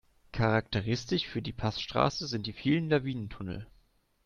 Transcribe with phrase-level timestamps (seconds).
[0.33, 3.67] Charakteristisch für die Passstraße sind die vielen Lawinentunnel.